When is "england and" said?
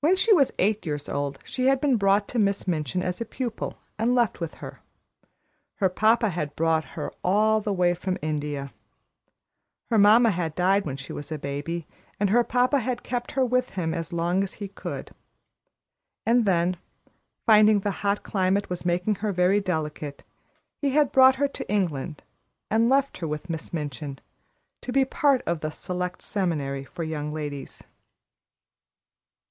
21.68-22.88